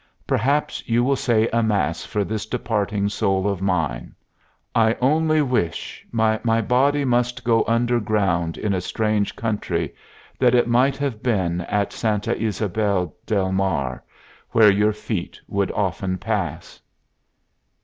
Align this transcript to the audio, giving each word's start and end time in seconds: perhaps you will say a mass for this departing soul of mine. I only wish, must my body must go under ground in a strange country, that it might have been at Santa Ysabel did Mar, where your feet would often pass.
perhaps 0.25 0.89
you 0.89 1.03
will 1.03 1.15
say 1.15 1.47
a 1.53 1.61
mass 1.61 2.03
for 2.03 2.23
this 2.23 2.47
departing 2.47 3.07
soul 3.07 3.47
of 3.47 3.61
mine. 3.61 4.15
I 4.73 4.95
only 4.99 5.43
wish, 5.43 6.03
must 6.11 6.43
my 6.43 6.59
body 6.59 7.05
must 7.05 7.43
go 7.43 7.63
under 7.67 7.99
ground 7.99 8.57
in 8.57 8.73
a 8.73 8.81
strange 8.81 9.35
country, 9.35 9.93
that 10.39 10.55
it 10.55 10.67
might 10.67 10.97
have 10.97 11.21
been 11.21 11.61
at 11.61 11.93
Santa 11.93 12.33
Ysabel 12.35 13.13
did 13.27 13.51
Mar, 13.51 14.03
where 14.53 14.71
your 14.71 14.91
feet 14.91 15.39
would 15.47 15.69
often 15.73 16.17
pass. 16.17 16.81